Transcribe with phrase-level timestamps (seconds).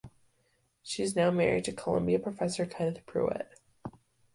[0.81, 3.51] She is now married to Columbia professor Kenneth Prewitt.